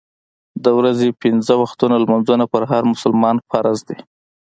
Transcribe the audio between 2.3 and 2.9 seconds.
پر هر